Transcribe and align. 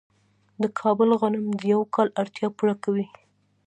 د 0.61 0.63
کابل 0.79 1.09
غنم 1.21 1.45
د 1.59 1.61
یو 1.73 1.81
کال 1.95 2.07
اړتیا 2.21 2.47
پوره 2.57 2.75
کوي. 2.83 3.05